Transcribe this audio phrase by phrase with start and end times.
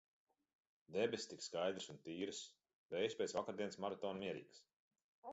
[0.93, 2.39] Debesis tik skaidras un tīras,
[2.93, 4.63] vējš pēc vakardienas maratona mierīgs.